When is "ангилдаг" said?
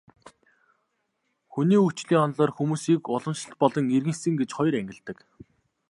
4.77-5.17